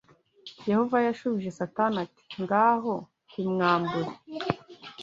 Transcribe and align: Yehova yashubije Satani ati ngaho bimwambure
Yehova 0.69 0.97
yashubije 1.07 1.49
Satani 1.59 1.97
ati 2.05 2.23
ngaho 2.43 2.93
bimwambure 3.31 4.11